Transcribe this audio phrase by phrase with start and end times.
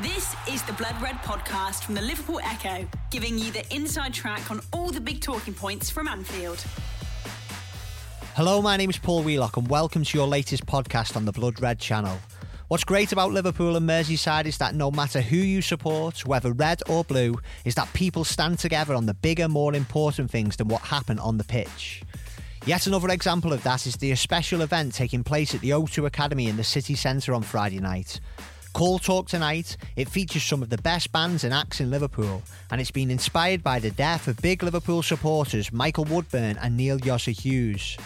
[0.00, 4.50] This is the Blood Red podcast from the Liverpool Echo, giving you the inside track
[4.50, 6.64] on all the big talking points from Anfield.
[8.34, 11.60] Hello, my name is Paul Wheelock, and welcome to your latest podcast on the Blood
[11.60, 12.18] Red channel.
[12.68, 16.80] What's great about Liverpool and Merseyside is that no matter who you support, whether red
[16.88, 20.80] or blue, is that people stand together on the bigger, more important things than what
[20.80, 22.02] happened on the pitch.
[22.64, 26.48] Yet another example of that is the special event taking place at the O2 Academy
[26.48, 28.20] in the city centre on Friday night.
[28.72, 32.80] Call Talk tonight, it features some of the best bands and acts in Liverpool, and
[32.80, 37.38] it's been inspired by the death of big Liverpool supporters Michael Woodburn and Neil Yosser
[37.38, 37.98] Hughes.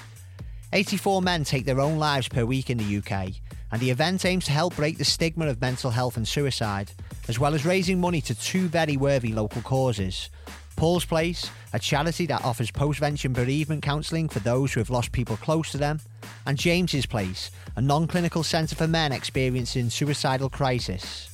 [0.73, 3.35] 84 men take their own lives per week in the UK,
[3.71, 6.91] and the event aims to help break the stigma of mental health and suicide,
[7.29, 10.31] as well as raising money to two very worthy local causes.
[10.77, 15.37] Paul's Place, a charity that offers post-vention bereavement counselling for those who have lost people
[15.39, 16.01] close to them,
[16.47, 21.31] and James's Place, a non-clinical centre for men experiencing suicidal crisis.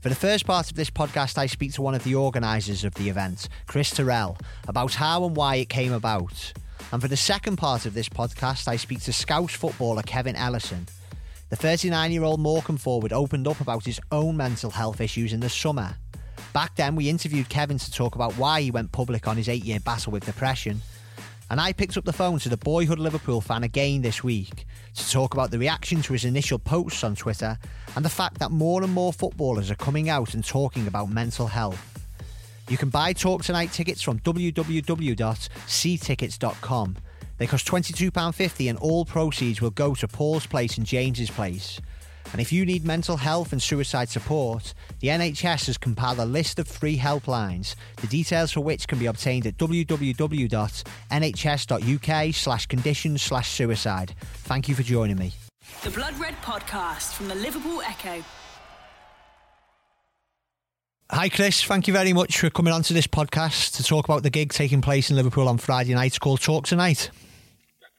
[0.00, 2.94] For the first part of this podcast, I speak to one of the organisers of
[2.94, 4.38] the event, Chris Terrell,
[4.68, 6.52] about how and why it came about.
[6.92, 10.86] And for the second part of this podcast, I speak to Scouse footballer Kevin Ellison.
[11.48, 15.40] The 39 year old Morecambe forward opened up about his own mental health issues in
[15.40, 15.96] the summer.
[16.56, 19.66] Back then, we interviewed Kevin to talk about why he went public on his eight
[19.66, 20.80] year battle with depression.
[21.50, 25.10] And I picked up the phone to the boyhood Liverpool fan again this week to
[25.10, 27.58] talk about the reaction to his initial posts on Twitter
[27.94, 31.46] and the fact that more and more footballers are coming out and talking about mental
[31.46, 32.08] health.
[32.70, 36.96] You can buy Talk Tonight tickets from www.seetickets.com.
[37.36, 41.82] They cost £22.50 and all proceeds will go to Paul's Place and James's Place.
[42.32, 46.58] And if you need mental health and suicide support, the NHS has compiled a list
[46.58, 49.94] of free helplines, the details for which can be obtained at www.nhs.uk
[52.34, 54.14] slash conditions slash suicide.
[54.20, 55.32] Thank you for joining me.
[55.82, 58.22] The Blood Red podcast from the Liverpool Echo.
[61.10, 61.62] Hi, Chris.
[61.62, 64.52] Thank you very much for coming on to this podcast to talk about the gig
[64.52, 66.18] taking place in Liverpool on Friday night.
[66.18, 67.10] Called Talk Tonight.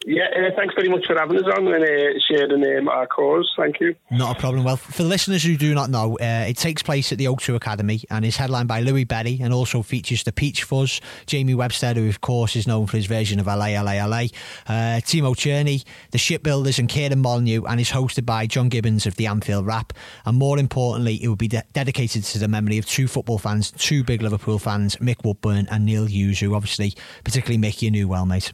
[0.09, 3.51] Yeah, uh, thanks very much for having us on and uh, sharing um, our cause.
[3.57, 3.93] Thank you.
[4.09, 4.63] Not a problem.
[4.63, 7.55] Well, for the listeners who do not know, uh, it takes place at the O2
[7.55, 11.93] Academy and is headlined by Louis Berry and also features the Peach Fuzz, Jamie Webster,
[11.93, 14.27] who of course is known for his version of LA, LA, LA,
[14.67, 19.15] uh, Timo Cherney, the Shipbuilders, and Kieran Molyneux, and is hosted by John Gibbons of
[19.17, 19.91] the Anfield Wrap.
[20.25, 23.71] And more importantly, it will be de- dedicated to the memory of two football fans,
[23.71, 26.93] two big Liverpool fans, Mick Woodburn and Neil Hughes, who obviously,
[27.25, 28.53] particularly Mick, you knew well, mate.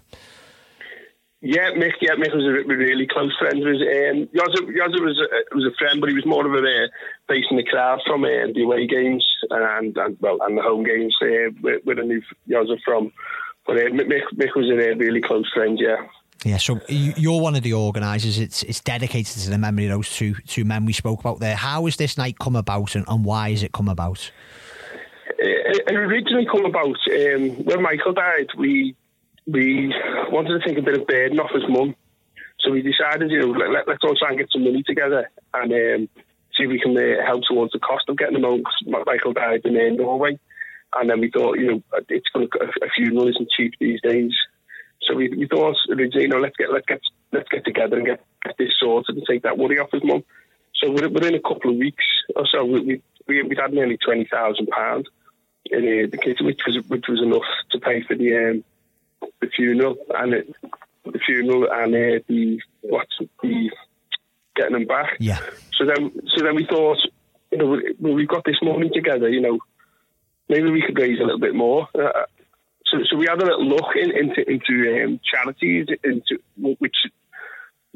[1.45, 1.95] Yeah, Mick.
[1.99, 3.59] Yeah, Mick was a really close friend.
[3.59, 6.57] Was um, Yozza, Yozza was a, was a friend, but he was more of a
[6.57, 6.87] uh,
[7.27, 10.85] face in the crowd from uh, the away games and, and well and the home
[10.85, 13.11] games uh, where, where I knew Yozza from.
[13.67, 15.77] But uh, Mick, Mick was a uh, really close friend.
[15.77, 16.07] Yeah.
[16.45, 18.37] Yeah, so you're one of the organisers.
[18.39, 21.55] It's it's dedicated to the memory of those two two men we spoke about there.
[21.57, 24.31] How has this night come about, and, and why has it come about?
[25.39, 28.47] It, it originally come about um, when Michael died.
[28.57, 28.95] We
[29.45, 29.93] we
[30.31, 31.95] wanted to take a bit of burden off his mum.
[32.59, 35.71] So we decided, you know, let, us all try and get some money together and
[35.71, 36.09] um,
[36.55, 39.33] see if we can uh, help towards the cost of getting him home because Michael
[39.33, 40.39] died in uh, Norway.
[40.95, 44.31] And then we thought, you know, it's going to, a funeral isn't cheap these days.
[45.07, 47.01] So we, we thought you know, let's get let's get
[47.33, 50.23] let's get together and get, get this sorted and take that worry off his mum.
[50.75, 52.05] So within a couple of weeks
[52.35, 55.07] or so, we we we had nearly twenty thousand pounds
[55.65, 58.63] in uh, the kitchen, which was which was enough to pay for the um,
[59.43, 60.55] the funeral and it,
[61.05, 63.69] the funeral and uh, the what's the
[64.55, 65.17] getting them back.
[65.19, 65.39] Yeah.
[65.77, 66.97] So then, so then we thought,
[67.51, 69.29] you know, well, we've got this money together.
[69.29, 69.59] You know,
[70.47, 71.87] maybe we could raise a little bit more.
[71.93, 72.25] Uh,
[72.85, 76.95] so, so we had a little look in, into into um, charities, into which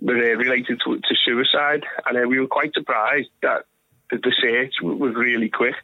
[0.01, 3.65] were uh, related to, to suicide, and uh, we were quite surprised that
[4.09, 5.75] the, the search was really quick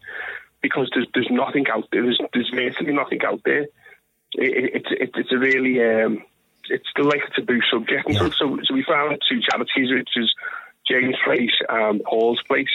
[0.61, 2.03] because there's there's nothing out there.
[2.03, 3.67] There's there's virtually nothing out there
[4.35, 6.23] it, it, it's a really um,
[6.69, 8.07] it's still like a taboo subject.
[8.07, 8.29] And yeah.
[8.37, 10.33] so, so we found two charities, which is
[10.87, 12.67] James Place and Paul's Place.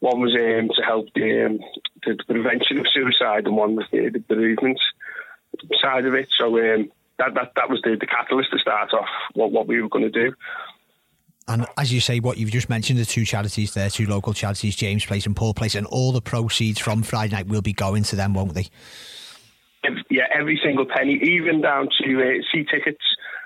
[0.00, 1.60] One was um, to help the, um,
[2.04, 4.80] the, prevention of suicide, and one was the, the bereavement
[5.80, 6.28] side of it.
[6.36, 9.80] So um, that, that that was the, the catalyst to start off what, what we
[9.80, 10.34] were going to do.
[11.48, 14.76] And as you say, what you've just mentioned, the two charities there, two local charities,
[14.76, 18.04] James Place and Paul Place, and all the proceeds from Friday night will be going
[18.04, 18.68] to them, won't they?
[20.10, 23.02] Yeah, every single penny, even down to uh, See Tickets,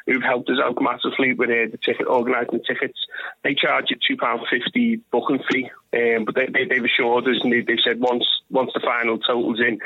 [0.07, 2.99] who've helped us out massively with uh, the ticket organising tickets.
[3.43, 7.41] They charge you two pound fifty booking fee, um, but they, they, have assured us
[7.43, 9.79] and they, have said once once the final totals in,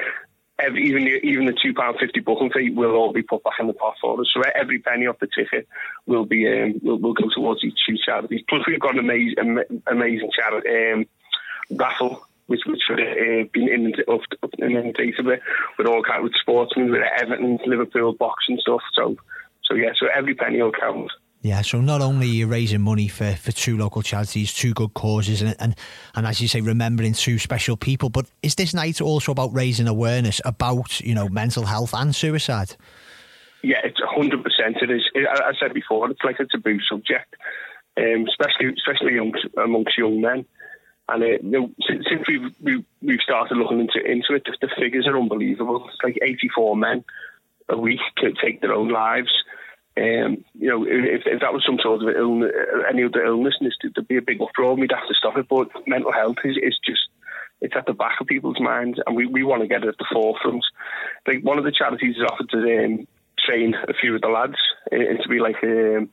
[0.58, 3.54] every, even the, even the two pound fifty booking fee will all be put back
[3.60, 4.28] in the pot for us.
[4.34, 5.66] So every penny off the ticket
[6.06, 8.42] will be um, will, will go towards each two charities.
[8.48, 11.06] Plus we've got an amazing amazing charity um,
[11.70, 15.38] raffle which, which of uh, been inundated with,
[15.78, 18.80] with all kinds of sportsmen, with Everton, Liverpool, boxing stuff.
[18.92, 19.14] So,
[19.62, 21.12] so yeah, so every penny will count.
[21.42, 24.94] Yeah, so not only you're you raising money for, for two local charities, two good
[24.94, 25.76] causes, and, and
[26.16, 29.86] and as you say, remembering two special people, but is this night also about raising
[29.86, 32.74] awareness about you know mental health and suicide?
[33.62, 34.76] Yeah, it's hundred percent.
[34.82, 35.02] It is.
[35.16, 37.36] As I said before, it's like a taboo subject,
[37.96, 40.44] um, especially especially amongst, amongst young men.
[41.12, 45.18] And uh, you know, since, we've, we've, started looking into into it, the figures are
[45.18, 45.88] unbelievable.
[45.88, 47.04] It's like 84 men
[47.68, 49.32] a week could take their own lives.
[49.96, 52.52] Um, you know, if, if that was some sort of illness,
[52.88, 54.76] any other illness, there'd be a big uproar.
[54.76, 55.48] We'd have to stop it.
[55.48, 57.00] But mental health is, is just
[57.60, 59.98] it's at the back of people's minds, and we, we want to get it at
[59.98, 60.64] the forefront.
[61.26, 63.06] Like one of the charities has offered to um,
[63.38, 64.56] train a few of the lads
[64.92, 66.08] uh, to be like um,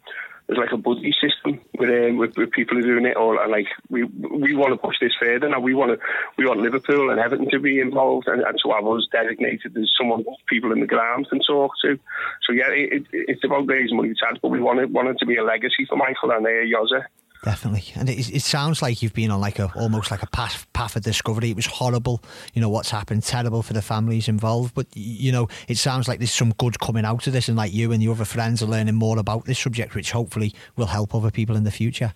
[0.47, 3.17] there's like a buddy system with, um, with, with people who are doing it.
[3.17, 5.59] Or like we we want to push this further now.
[5.59, 6.05] We want to
[6.37, 9.91] we want Liverpool and Everton to be involved, and, and so I was designated as
[9.97, 11.99] someone people in the ground can talk to.
[12.47, 15.25] So yeah, it, it, it's about raising money but we want it want it to
[15.25, 17.05] be a legacy for Michael and uh, Yoza.
[17.43, 20.65] Definitely, and it, it sounds like you've been on like a almost like a path
[20.73, 21.51] path of discovery.
[21.51, 22.23] It was horrible,
[22.53, 24.73] you know what's happened, terrible for the families involved.
[24.73, 27.73] But you know, it sounds like there's some good coming out of this, and like
[27.73, 31.13] you and the other friends are learning more about this subject, which hopefully will help
[31.13, 32.13] other people in the future.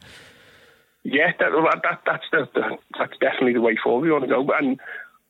[1.04, 1.50] Yeah, that,
[1.84, 4.48] that that's the, the, that's definitely the way forward we want to go.
[4.52, 4.80] And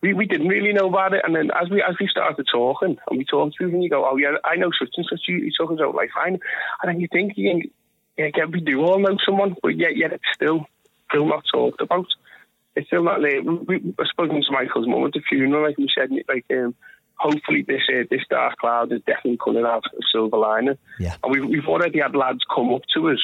[0.02, 2.98] we, we didn't really know about it, and then as we as we started talking,
[3.10, 5.22] and we talked to through, and you go, oh yeah, I know such and such.
[5.28, 6.40] You, you talk about like fine,
[6.82, 7.70] and then you think you
[8.18, 10.66] yeah, we do all know someone, but yet, yet it's still
[11.10, 12.08] still not talked about.
[12.76, 13.42] It's still not there.
[13.44, 16.74] We, I spoke to Michael's mum at the funeral, like we said, like um,
[17.16, 20.78] hopefully this uh, this dark cloud is definitely coming out a silver lining.
[21.00, 21.16] Yeah.
[21.24, 23.20] And we've, we've already had lads come up to us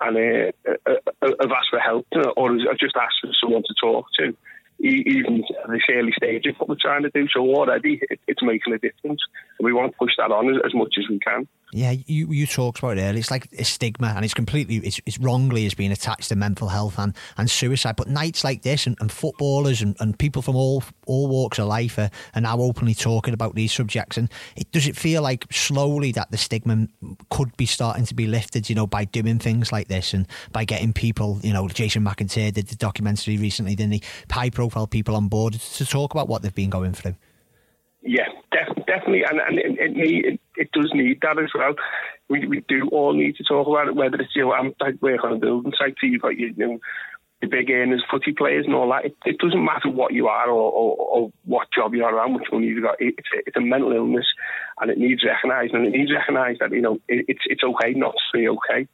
[0.00, 0.92] and uh, uh,
[1.22, 2.06] uh have asked for help
[2.36, 4.34] or just asked for someone to talk to
[4.80, 7.26] even at this early stage of what we're trying to do.
[7.34, 9.20] So already it, it's making a difference.
[9.58, 11.48] And we want to push that on as, as, much as we can.
[11.72, 13.18] Yeah, you you talked about it earlier.
[13.18, 16.68] It's like a stigma, and it's completely it's, it's wrongly is being attached to mental
[16.68, 17.96] health and, and suicide.
[17.96, 21.66] But nights like this, and, and footballers and, and people from all all walks of
[21.66, 24.16] life are, are now openly talking about these subjects.
[24.16, 26.88] And it does it feel like slowly that the stigma
[27.30, 30.64] could be starting to be lifted, you know, by doing things like this and by
[30.64, 34.02] getting people, you know, Jason McAteer did the documentary recently, didn't he?
[34.30, 37.14] High profile people on board to talk about what they've been going through.
[38.02, 41.74] Yeah, def- definitely, and and it, it, need, it, does need that as well.
[42.28, 43.96] We we do all need to talk about it.
[43.96, 46.78] Whether it's you know I'm work on a building site, so you've got you know
[47.40, 49.04] the big earners, footy players, and all that.
[49.04, 52.28] It, it doesn't matter what you are or, or, or what job you are, how
[52.28, 52.96] much money you've got.
[53.00, 54.26] It's a, it's a mental illness,
[54.80, 57.94] and it needs recognised, and it needs recognised that you know it, it's it's okay
[57.94, 58.88] not to be okay.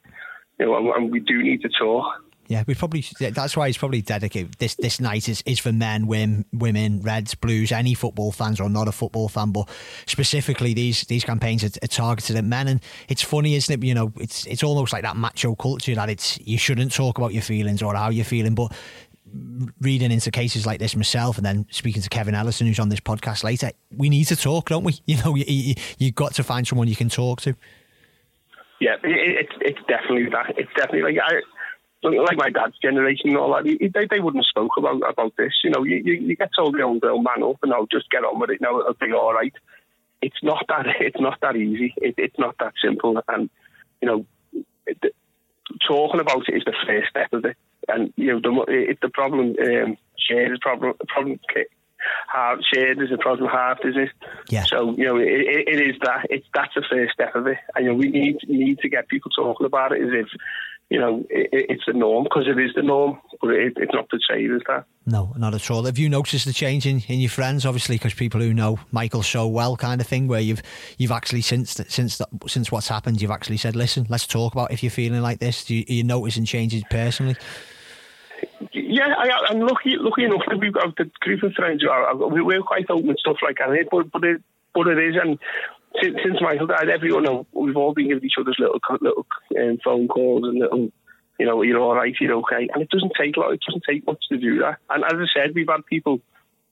[0.59, 2.05] You know, and, and we do need to talk.
[2.47, 4.53] Yeah, we probably that's why it's probably dedicated.
[4.59, 8.69] This this night is, is for men, women, women, Reds, Blues, any football fans or
[8.69, 9.67] not a football fan, but
[10.05, 12.67] specifically these these campaigns are, are, targeted at men.
[12.67, 13.85] And it's funny, isn't it?
[13.85, 17.33] You know, it's it's almost like that macho culture that it's you shouldn't talk about
[17.33, 18.71] your feelings or how you're feeling, but
[19.81, 22.99] reading into cases like this myself and then speaking to Kevin Ellison who's on this
[22.99, 26.43] podcast later we need to talk don't we you know you, you, you've got to
[26.43, 27.55] find someone you can talk to
[28.79, 31.41] yeah it, it, it's definitely that it's definitely like I
[32.11, 35.53] like my dad's generation and all that, they, they wouldn't have spoke about about this.
[35.63, 38.09] You know, you, you, you get told your own girl man up and I'll just
[38.09, 38.61] get on with it.
[38.61, 39.53] Now it'll be all right.
[40.21, 40.85] It's not that.
[40.99, 41.93] It's not that easy.
[41.97, 43.21] It, it's not that simple.
[43.27, 43.49] And
[44.01, 44.25] you know,
[44.85, 45.15] it,
[45.87, 47.57] talking about it is the first step of it.
[47.87, 51.39] And you know, the it, the problem um, shared is problem problem
[52.33, 54.09] half shared is a problem half is it?
[54.49, 54.63] Yeah.
[54.65, 56.27] So you know, it, it is that.
[56.29, 57.57] It's that's the first step of it.
[57.75, 60.27] And you know, we need need to get people talking about it as if
[60.89, 64.07] you know, it, it's the norm because it is the norm, but it, it's not
[64.29, 64.85] say as that.
[65.05, 65.85] No, not at all.
[65.85, 67.65] Have you noticed the change in, in your friends?
[67.65, 70.61] Obviously, because people who know Michael so well, kind of thing, where you've
[70.97, 74.83] you've actually since since since what's happened, you've actually said, "Listen, let's talk about if
[74.83, 77.35] you're feeling like this." Do you, are you noticing changes personally?
[78.71, 79.95] Yeah, I, am lucky.
[79.97, 81.83] Lucky enough that we've got the group of friends.
[81.83, 83.87] We're quite open and stuff like that.
[83.91, 84.41] But but it
[84.73, 85.39] but it is, and
[86.01, 89.25] since, since Michael died, everyone we've all been giving each other's little little
[89.57, 90.91] um, phone calls and little,
[91.39, 93.53] you know, you're all right, you're okay, and it doesn't take a lot.
[93.53, 94.77] It doesn't take much to do that.
[94.89, 96.21] And as I said, we've had people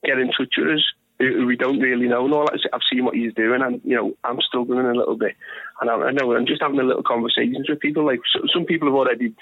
[0.03, 0.83] get in touch with us
[1.19, 2.59] who we don't really know and all that.
[2.73, 5.35] I've seen what he's doing, and you know, I'm struggling a little bit,
[5.81, 8.05] and I, I know I'm just having a little conversations with people.
[8.05, 8.19] Like
[8.53, 9.35] some people have already.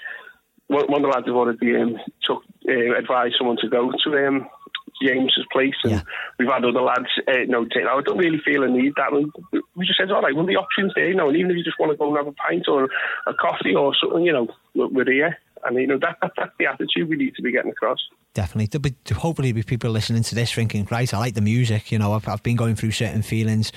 [0.68, 4.48] One of the lads have already um, took uh, advised someone to go to um,
[5.00, 6.02] James's place, and yeah.
[6.38, 9.12] we've had other lads, uh, you know, I don't really feel a need that.
[9.74, 11.64] We just said, all right, well, the options there, you know, and even if you
[11.64, 12.88] just want to go and have a pint or
[13.26, 15.38] a coffee or something, you know, we're here.
[15.64, 17.98] And you know that, that that's the attitude we need to be getting across.
[18.34, 18.66] Definitely.
[18.66, 21.92] There'll be, hopefully, be people listening to this thinking, right, I like the music.
[21.92, 23.70] You know, I've, I've been going through certain feelings.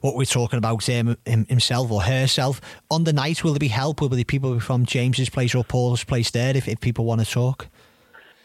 [0.00, 2.60] What we're talking about, um, himself or herself.
[2.90, 4.00] On the night, will there be help?
[4.00, 7.20] Will there be people from James's place or Paul's place there if, if people want
[7.20, 7.68] to talk?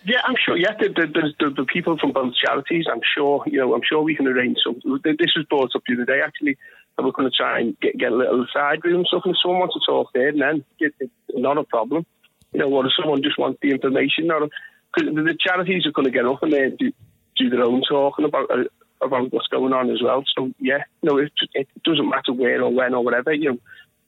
[0.03, 0.57] Yeah, I'm sure.
[0.57, 2.85] Yeah, there's the, the, the, people from both charities.
[2.91, 3.43] I'm sure.
[3.45, 4.75] You know, I'm sure we can arrange some.
[5.03, 6.57] This was brought up the other day, actually.
[6.97, 9.59] And we're going to try and get, get a little side room stuff, and someone
[9.59, 10.95] wants to talk there, and then it's
[11.29, 12.05] not a problem.
[12.51, 14.49] You know, or if someone just wants the information, or
[14.93, 16.91] because the charities are going to get up and they do,
[17.37, 18.63] do their own talking about uh,
[19.01, 20.23] about what's going on as well.
[20.35, 23.33] So yeah, no, it, it doesn't matter where or when or whatever.
[23.33, 23.59] You know,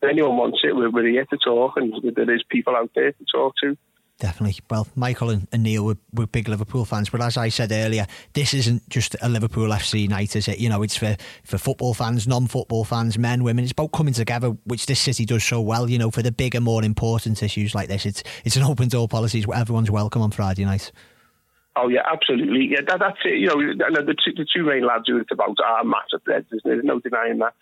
[0.01, 3.11] if anyone wants it, we're, we're here to talk, and there is people out there
[3.11, 3.77] to talk to.
[4.19, 4.59] Definitely.
[4.69, 8.05] Well, Michael and, and Neil were, were, big Liverpool fans, but as I said earlier,
[8.33, 10.59] this isn't just a Liverpool FC night, is it?
[10.59, 13.63] You know, it's for, for football fans, non football fans, men, women.
[13.63, 15.89] It's about coming together, which this city does so well.
[15.89, 19.07] You know, for the bigger, more important issues like this, it's it's an open door
[19.07, 19.43] policy.
[19.53, 20.91] everyone's welcome on Friday night.
[21.75, 22.67] Oh yeah, absolutely.
[22.71, 23.39] Yeah, that, that's it.
[23.39, 26.61] You know, the two, the two main lads who it's about are massive isn't?
[26.63, 27.55] There's no denying that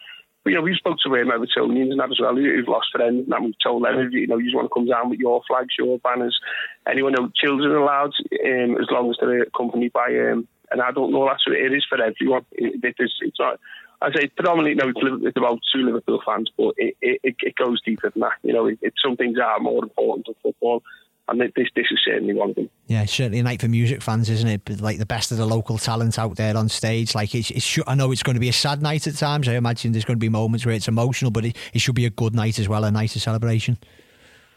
[0.45, 3.45] you know, we spoke to um, Evertonians and that as well, who've lost friends, and
[3.45, 5.99] we've told them, you know, you just want to come down with your flags, your
[5.99, 6.37] banners,
[6.89, 8.13] anyone, know, children allowed,
[8.45, 11.85] um, as long as they're accompanied by um, an adult, no, that's what it is
[11.87, 12.45] for everyone.
[12.53, 13.59] It, it is, it's not,
[14.01, 17.79] I say predominantly, no, it's, it's about two Liverpool fans, but it, it, it goes
[17.83, 18.33] deeper than that.
[18.41, 20.81] You know, it, it, some things are more important than football
[21.27, 22.69] and this this is certainly one of them.
[22.87, 24.81] Yeah, certainly a night for music fans, isn't it?
[24.81, 27.15] Like the best of the local talent out there on stage.
[27.15, 29.47] Like it's, it's I know it's going to be a sad night at times.
[29.47, 32.05] I imagine there's going to be moments where it's emotional, but it, it should be
[32.05, 33.77] a good night as well, a night of celebration.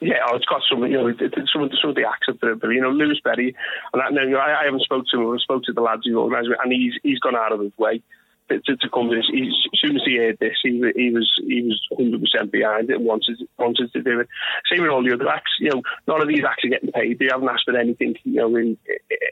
[0.01, 2.05] Yeah, oh, it's got some, you know, it, it, some, of the, some of the
[2.05, 3.55] acts of the, you know, Louis Berry,
[3.95, 6.19] and you know, I, I haven't spoken to him, I spoke to the lads who
[6.19, 8.03] organised it, and he's he's gone out of his way
[8.49, 9.29] to, to come to this.
[9.31, 12.91] He, as soon as he heard this, he, he was he was 100 percent behind
[12.91, 14.29] it and wanted wanted to do it.
[14.71, 15.53] Same with all the other acts.
[15.61, 17.19] You know, none of these acts are getting paid.
[17.19, 18.15] They haven't asked for anything.
[18.25, 18.77] You know, in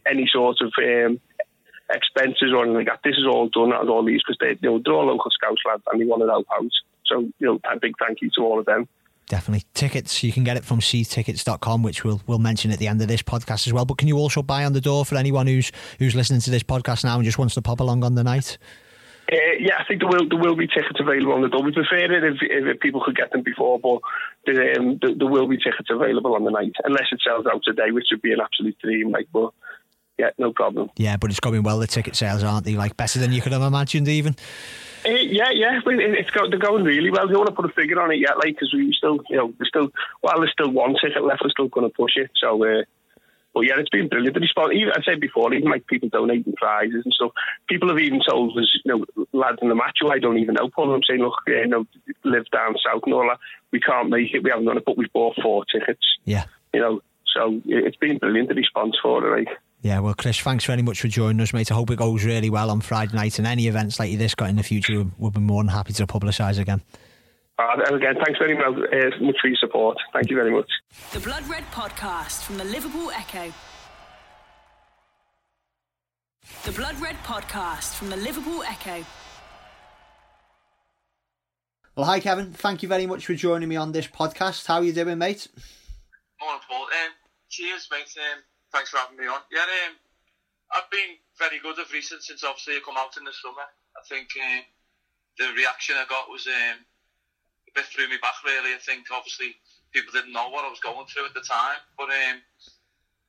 [0.08, 1.20] any sort of um,
[1.90, 3.00] expenses or anything like that.
[3.04, 5.30] This is all done out of all these because they you know they're all local
[5.30, 6.70] Scouse lads and they want to help out.
[7.06, 8.88] So you know, a big thank you to all of them.
[9.28, 9.64] Definitely.
[9.72, 13.08] Tickets, you can get it from seetickets.com, which we'll, we'll mention at the end of
[13.08, 13.84] this podcast as well.
[13.84, 16.62] But can you also buy on the door for anyone who's who's listening to this
[16.62, 18.58] podcast now and just wants to pop along on the night?
[19.30, 21.62] Uh, yeah, I think there will there will be tickets available on the door.
[21.62, 24.00] We prefer it if, if people could get them before, but
[24.44, 27.62] there, um, there, there, will be tickets available on the night, unless it sells out
[27.62, 29.10] today, which would be an absolute dream.
[29.10, 29.52] Like, but
[30.18, 30.90] yeah, no problem.
[30.96, 31.78] Yeah, but it's going well.
[31.78, 34.36] The ticket sales aren't they like better than you could have imagined, even.
[35.06, 37.26] Uh, yeah, yeah, it's go, they're going really well.
[37.26, 39.36] They don't want to put a figure on it yet, like because we still, you
[39.36, 42.30] know, there's still while there's still one ticket left, we're still going to push it.
[42.40, 42.64] So.
[42.64, 42.82] Uh,
[43.54, 44.34] but yeah, it's been brilliant.
[44.34, 47.32] The response, even I said before, even like people donating prizes and stuff.
[47.68, 50.54] People have even told us, you know, lads in the match who I don't even
[50.54, 51.86] know, Paul, I'm saying, look, you know,
[52.24, 53.38] live down south and all that.
[53.70, 54.42] We can't make it.
[54.42, 56.04] We haven't done it, but we've bought four tickets.
[56.24, 56.44] Yeah.
[56.72, 57.00] You know,
[57.34, 59.46] so it's been brilliant the response for it.
[59.46, 59.58] Like.
[59.82, 61.70] Yeah, well, Chris, thanks very much for joining us, mate.
[61.70, 64.48] I hope it goes really well on Friday night and any events like this got
[64.48, 66.82] in the future, we'll be more than happy to publicise again.
[67.58, 69.96] Uh, and again, thanks very much, uh, much for your support.
[70.12, 70.68] Thank you very much.
[71.12, 73.52] The Blood Red Podcast from the Liverpool Echo.
[76.64, 79.04] The Blood Red Podcast from the Liverpool Echo.
[81.94, 82.52] Well, hi, Kevin.
[82.52, 84.66] Thank you very much for joining me on this podcast.
[84.66, 85.46] How are you doing, mate?
[86.40, 86.84] Morning, Paul.
[86.84, 87.12] Um,
[87.50, 88.08] cheers, mate.
[88.16, 88.40] Um,
[88.72, 89.40] thanks for having me on.
[89.52, 89.96] Yeah, um,
[90.72, 93.68] I've been very good of recent since obviously I come out in the summer.
[93.94, 94.62] I think uh,
[95.38, 96.80] the reaction I got was um,
[97.74, 98.74] bit through me back, really.
[98.74, 99.56] I think obviously
[99.92, 102.40] people didn't know what I was going through at the time, but um,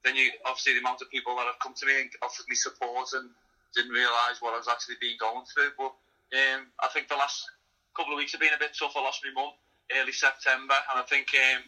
[0.03, 2.55] then you obviously the amount of people that have come to me and offered me
[2.55, 3.29] support and
[3.75, 5.71] didn't realise what I was actually being going through.
[5.75, 5.91] But
[6.35, 7.43] um, I think the last
[7.95, 8.95] couple of weeks have been a bit tough.
[8.95, 9.51] I lost my mum
[9.95, 11.63] early September, and I think um,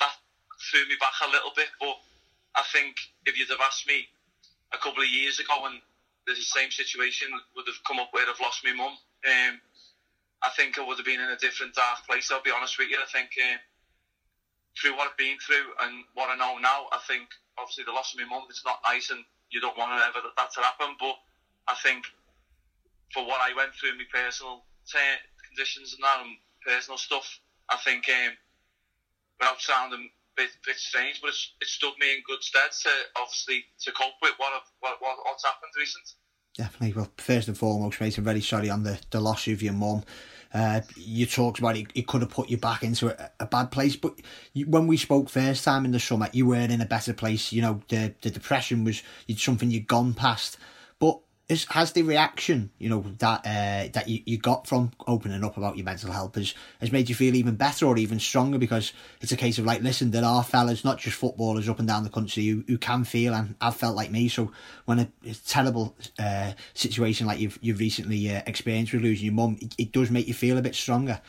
[0.00, 0.14] that
[0.70, 1.68] threw me back a little bit.
[1.80, 1.96] But
[2.56, 2.96] I think
[3.26, 4.08] if you'd have asked me
[4.72, 5.80] a couple of years ago when
[6.26, 8.94] the same situation would have come up where I've lost my mum,
[9.26, 9.60] um,
[10.42, 12.30] I think I would have been in a different dark place.
[12.30, 12.98] I'll be honest with you.
[13.00, 13.30] I think.
[13.38, 13.58] Um,
[14.80, 18.14] through what I've been through and what I know now, I think obviously the loss
[18.14, 19.20] of my mum, it's not nice and
[19.50, 20.96] you don't want ever that, that to happen.
[20.98, 21.16] But
[21.68, 22.04] I think
[23.12, 24.98] for what I went through, my personal t-
[25.48, 27.28] conditions and that and personal stuff,
[27.68, 28.32] I think um,
[29.38, 32.90] without sounding a bit, bit strange, but it's, it stood me in good stead to
[33.20, 36.16] obviously to cope with what, I've, what, what what's happened recently.
[36.56, 36.92] Definitely.
[36.96, 40.04] Well, first and foremost, mate, I'm very sorry on the, the loss of your mum.
[40.54, 43.70] Uh, you talked about it, it could have put you back into a, a bad
[43.70, 44.20] place, but
[44.52, 47.52] you, when we spoke first time in the summer, you were in a better place.
[47.52, 49.02] You know, the the depression was
[49.36, 50.58] something you'd gone past.
[51.48, 55.56] Is, has the reaction you know that uh, that you, you got from opening up
[55.56, 58.92] about your mental health has, has made you feel even better or even stronger because
[59.20, 62.04] it's a case of like listen there are fellas not just footballers up and down
[62.04, 64.28] the country who, who can feel and I've felt like me.
[64.28, 64.52] So
[64.84, 69.34] when a, a terrible uh, situation like you've you've recently uh, experienced with losing your
[69.34, 71.20] mum it, it, does make you feel a bit stronger.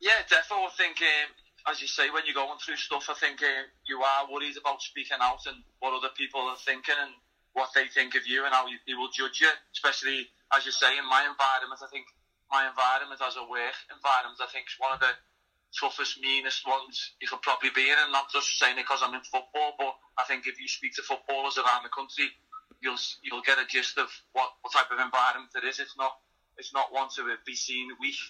[0.00, 0.66] Yeah definitely.
[0.66, 4.02] I think um, as you say when you're going through stuff I think um, you
[4.02, 7.12] are worried about speaking out and what other people are thinking and
[7.52, 10.72] what they think of you and how you, they will judge you, especially as you
[10.72, 11.80] say in my environment.
[11.84, 12.08] I think
[12.48, 15.12] my environment as a work environment, I think is one of the
[15.72, 19.16] toughest, meanest ones you could probably be in, and not just saying it because I'm
[19.16, 22.28] in football, but I think if you speak to footballers around the country,
[22.80, 25.80] you'll you'll get a gist of what, what type of environment it is.
[25.80, 26.12] It's not
[26.60, 28.20] it's not one to be seen weak.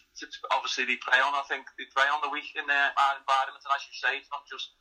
[0.54, 1.34] Obviously, they play on.
[1.34, 4.30] I think they play on the weak in their environment, and as you say, it's
[4.30, 4.78] not just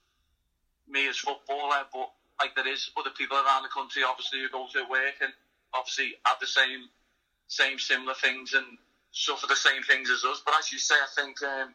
[0.86, 2.10] me as footballer, but
[2.42, 5.32] like there is other people around the country, obviously, who go to work and
[5.74, 6.90] obviously have the same,
[7.48, 8.66] same similar things and
[9.12, 10.42] suffer the same things as us.
[10.44, 11.74] But as you say, I think um,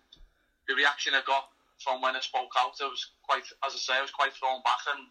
[0.67, 3.95] the reaction I got from when I spoke out, I was quite, as I say,
[3.95, 5.07] I was quite thrown back and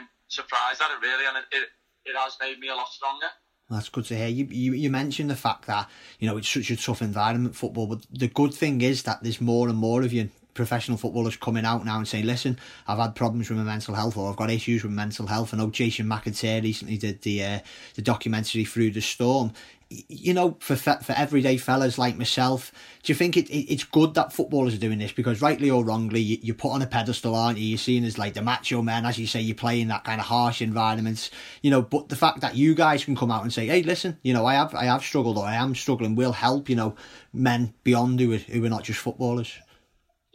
[0.00, 1.68] um, surprised at it really, and it, it,
[2.06, 3.28] it has made me a lot stronger.
[3.68, 4.28] That's good to hear.
[4.28, 7.86] You, you you mentioned the fact that you know it's such a tough environment football,
[7.86, 11.64] but the good thing is that there's more and more of you professional footballers coming
[11.64, 14.50] out now and saying, listen, I've had problems with my mental health or I've got
[14.50, 15.52] issues with mental health.
[15.52, 17.58] I know Jason McAteer recently did the uh,
[17.94, 19.52] the documentary Through the Storm.
[19.90, 24.14] You know, for for everyday fellas like myself, do you think it, it, it's good
[24.14, 25.12] that footballers are doing this?
[25.12, 27.66] Because rightly or wrongly, you, you're put on a pedestal, aren't you?
[27.66, 30.20] You're seen as like the macho man, as you say, you play in that kind
[30.20, 31.30] of harsh environments.
[31.62, 34.18] You know, but the fact that you guys can come out and say, hey, listen,
[34.22, 36.68] you know, I have I have struggled or I am struggling, will help.
[36.68, 36.96] You know,
[37.32, 39.58] men beyond who who are not just footballers.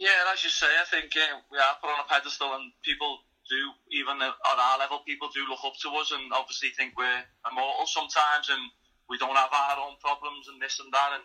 [0.00, 2.72] Yeah, and as you say, I think uh, we are put on a pedestal, and
[2.80, 3.60] people do,
[3.92, 7.84] even at our level, people do look up to us, and obviously think we're immortal
[7.84, 8.64] sometimes, and
[9.12, 11.20] we don't have our own problems and this and that.
[11.20, 11.24] And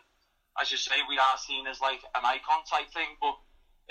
[0.59, 3.39] as you say, we are seen as like an icon type thing, but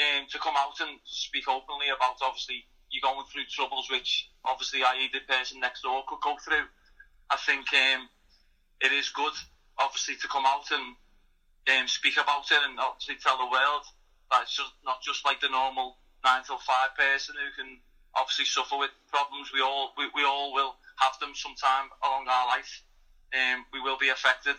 [0.05, 4.85] um, to come out and speak openly about obviously you're going through troubles, which obviously
[4.85, 6.69] I, the person next door, could go through.
[7.33, 8.05] I think um,
[8.85, 9.33] it is good,
[9.81, 10.93] obviously, to come out and
[11.73, 13.89] um, speak about it and obviously tell the world
[14.31, 17.79] that's just not just like the normal nine till five person who can
[18.17, 19.51] obviously suffer with problems.
[19.53, 22.83] We all we, we all will have them sometime along our life.
[23.35, 24.57] Um, we will be affected,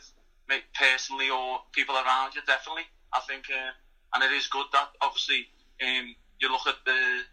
[0.76, 2.42] personally or people around you.
[2.46, 3.72] Definitely, I think, uh,
[4.14, 5.48] and it is good that obviously
[5.82, 7.24] um, you look at the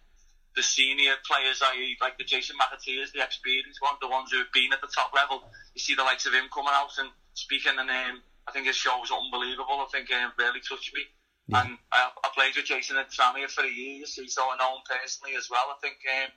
[0.54, 4.52] the senior players, i.e., like the Jason McAteers, the experienced ones, the ones who have
[4.52, 5.40] been at the top level.
[5.74, 8.76] You see the likes of him coming out and speaking, and um, I think his
[8.76, 9.80] show was unbelievable.
[9.80, 11.08] I think it um, really touched me.
[11.48, 11.62] Yeah.
[11.62, 14.82] And I, I, played with Jason and Sammy for a year, so I know him
[14.88, 15.64] personally as well.
[15.70, 16.30] I think um,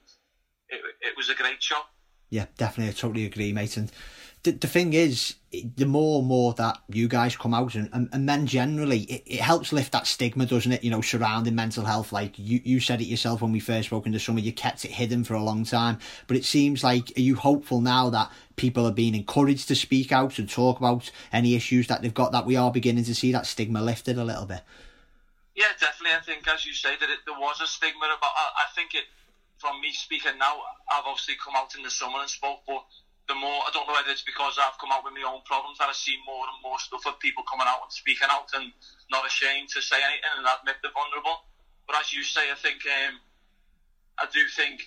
[0.70, 1.82] it, it was a great show.
[2.30, 2.90] Yeah, definitely.
[2.90, 3.78] I totally agree, mate.
[3.78, 3.92] And
[4.46, 8.10] the, the thing is, the more and more that you guys come out and, and,
[8.12, 10.84] and men generally, it, it helps lift that stigma, doesn't it?
[10.84, 12.12] You know, surrounding mental health.
[12.12, 14.92] Like you, you said it yourself when we first spoke into summer, you kept it
[14.92, 16.00] hidden for a long time.
[16.28, 20.12] But it seems like, are you hopeful now that people are being encouraged to speak
[20.12, 23.32] out and talk about any issues that they've got, that we are beginning to see
[23.32, 24.62] that stigma lifted a little bit?
[25.56, 26.16] Yeah, definitely.
[26.16, 28.32] I think, as you say, that it, there was a stigma about.
[28.36, 29.06] I, I think it,
[29.60, 30.56] from me speaking now,
[30.92, 32.84] I've obviously come out in the summer and spoke, but
[33.28, 35.80] the more I don't know whether it's because I've come out with my own problems
[35.80, 38.72] that I see more and more stuff of people coming out and speaking out and
[39.10, 41.42] not ashamed to say anything and admit they're vulnerable.
[41.88, 43.20] But as you say, I think um,
[44.20, 44.82] I do think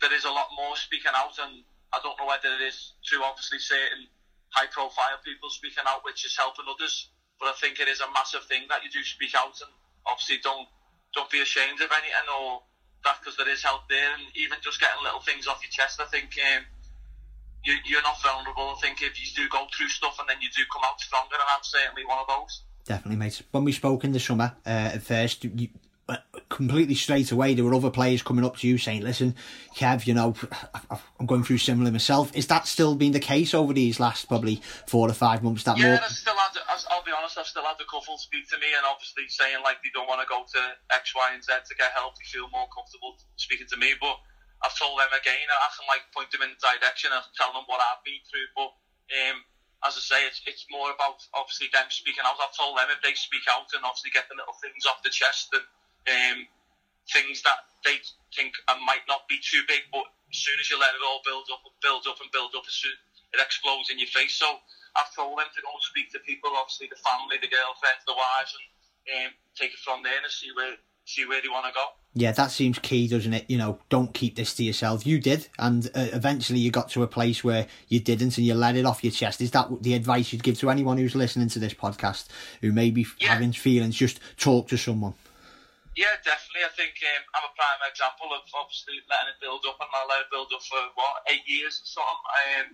[0.00, 1.64] there is a lot more speaking out, and
[1.94, 4.06] I don't know whether it is through obviously certain
[4.50, 7.08] high-profile people speaking out, which is helping others.
[7.42, 9.72] But I think it is a massive thing that you do speak out and
[10.06, 10.70] obviously don't
[11.10, 12.62] don't be ashamed of anything or
[13.04, 16.00] that because there is help there and even just getting little things off your chest.
[16.00, 16.62] I think um,
[17.64, 18.74] you, you're not vulnerable.
[18.76, 21.34] I think if you do go through stuff and then you do come out stronger,
[21.34, 22.62] and I'm certainly one of those.
[22.84, 23.42] Definitely, mate.
[23.50, 25.68] When we spoke in the summer, uh, at first, you,
[26.48, 29.34] completely straight away, there were other players coming up to you saying, "Listen,
[29.76, 30.34] Kev, you know,
[31.18, 34.60] I'm going through similar myself." Is that still been the case over these last probably
[34.86, 35.64] four or five months?
[35.64, 36.04] That yeah, more...
[36.04, 36.52] I still had.
[36.90, 39.80] I'll be honest, I've still had a couple speak to me, and obviously saying like
[39.82, 40.60] they don't want to go to
[40.92, 42.18] X, Y, and Z to get help.
[42.18, 44.18] They feel more comfortable speaking to me, but
[44.62, 45.46] I've told them again.
[45.48, 48.48] I can like point them in the direction and tell them what I've been through,
[48.56, 48.70] but.
[49.12, 49.44] Um,
[49.82, 52.38] as I say, it's, it's more about obviously them speaking out.
[52.38, 55.10] I've told them if they speak out and obviously get the little things off the
[55.10, 55.66] chest and
[56.08, 56.46] um,
[57.10, 57.98] things that they
[58.34, 58.54] think
[58.86, 61.60] might not be too big, but as soon as you let it all build up,
[61.66, 64.34] and build up and build up, it explodes in your face.
[64.34, 64.48] So
[64.96, 68.16] I've told them to go and speak to people, obviously the family, the girlfriends, the
[68.16, 68.64] wives, and
[69.26, 71.84] um, take it from there and see where see where they want to go.
[72.14, 73.46] Yeah, that seems key, doesn't it?
[73.48, 75.06] You know, don't keep this to yourself.
[75.06, 78.54] You did, and uh, eventually you got to a place where you didn't, and you
[78.54, 79.40] let it off your chest.
[79.40, 82.28] Is that the advice you'd give to anyone who's listening to this podcast
[82.60, 83.28] who may be yeah.
[83.28, 83.96] having feelings?
[83.96, 85.14] Just talk to someone.
[85.92, 86.64] Yeah, definitely.
[86.64, 90.08] I think um, I'm a prime example of obviously letting it build up, and I
[90.08, 92.24] let it build up for what eight years or something.
[92.48, 92.66] Um,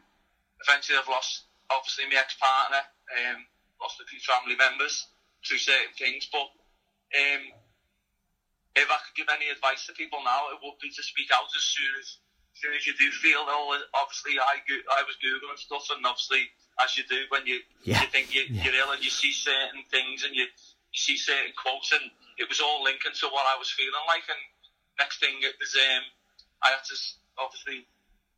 [0.63, 2.83] eventually, I've lost obviously my ex-partner,
[3.19, 3.39] um,
[3.83, 5.11] lost a few family members
[5.43, 6.47] through certain things, but
[7.15, 7.43] um,
[8.79, 11.51] if I could give any advice to people now, it would be to speak out
[11.51, 12.23] as soon as,
[12.55, 13.75] as soon as you do feel ill.
[13.99, 14.63] Obviously, I
[14.95, 16.47] I was googling stuff, and obviously,
[16.79, 17.99] as you do when you yeah.
[17.99, 18.63] you think you, yeah.
[18.63, 20.47] you're ill and you see certain things and you
[20.99, 24.27] see certain quotes, and it was all linking to what I was feeling like.
[24.29, 24.43] And
[24.99, 26.05] next thing it was, um,
[26.63, 26.97] I had to
[27.39, 27.87] obviously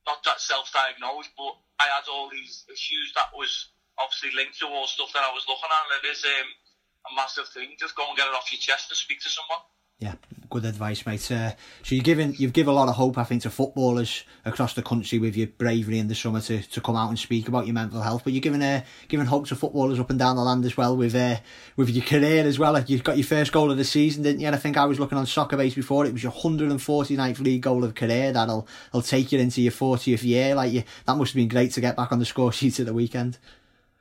[0.06, 4.86] not that self-diagnosed, but I had all these issues that was obviously linked to all
[4.86, 5.84] stuff that I was looking at.
[5.88, 6.48] And it is um,
[7.08, 7.76] a massive thing.
[7.80, 9.64] Just go and get it off your chest and speak to someone
[10.00, 10.14] yeah,
[10.50, 11.30] good advice, mate.
[11.30, 14.74] Uh, so you're giving you've given a lot of hope, I think, to footballers across
[14.74, 17.66] the country with your bravery in the summer to, to come out and speak about
[17.66, 18.22] your mental health.
[18.24, 20.96] But you're giving uh, giving hope to footballers up and down the land as well
[20.96, 21.36] with uh,
[21.76, 22.78] with your career as well.
[22.82, 24.46] you've got your first goal of the season, didn't you?
[24.46, 26.04] And I think I was looking on Soccerbase before.
[26.04, 30.24] It was your 149th league goal of career that'll will take you into your 40th
[30.24, 30.54] year.
[30.54, 32.86] Like you, that must have been great to get back on the score sheet at
[32.86, 33.38] the weekend.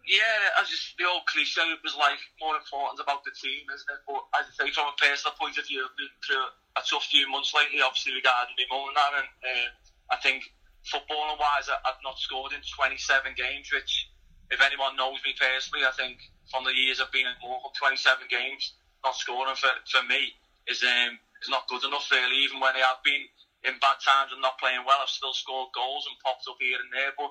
[0.09, 3.93] Yeah, as just the old cliche, it was like more important about the team, isn't
[3.93, 4.01] it?
[4.09, 7.05] But as I say, from a personal point of view, I've been through a tough
[7.13, 9.69] few months lately, obviously regarding my mum and that, and uh,
[10.09, 10.49] I think
[10.89, 14.09] footballing wise, I've not scored in 27 games, which,
[14.49, 16.17] if anyone knows me personally, I think
[16.49, 20.33] from the years I've been in Morecambe, 27 games, not scoring for, for me
[20.65, 22.49] is um, is not good enough really.
[22.49, 23.29] Even when I have been
[23.61, 26.81] in bad times and not playing well, I've still scored goals and popped up here
[26.81, 27.29] and there, but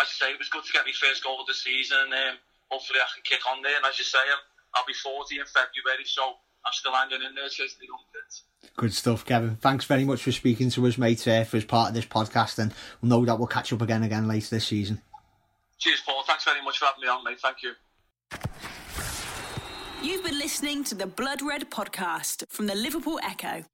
[0.00, 2.10] as you say, it was good to get my first goal of the season.
[2.10, 2.36] Um,
[2.70, 3.76] hopefully, I can kick on there.
[3.76, 4.18] And as you say,
[4.74, 6.34] I'll be 40 in February, so
[6.66, 8.42] I'm still hanging in there chasing the young kids.
[8.76, 9.56] Good stuff, Kevin.
[9.56, 12.58] Thanks very much for speaking to us, mate, uh, for as part of this podcast,
[12.58, 15.00] and we'll know that we'll catch up again again later this season.
[15.78, 16.22] Cheers, Paul.
[16.26, 17.38] Thanks very much for having me on, mate.
[17.40, 17.72] Thank you.
[20.02, 23.64] You've been listening to the Blood Red podcast from the Liverpool Echo.